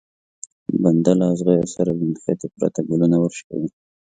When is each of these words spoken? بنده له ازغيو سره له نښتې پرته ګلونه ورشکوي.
بنده 0.83 1.11
له 1.19 1.25
ازغيو 1.33 1.67
سره 1.75 1.91
له 1.97 2.03
نښتې 2.11 2.47
پرته 2.55 2.79
ګلونه 2.89 3.17
ورشکوي. 3.19 3.69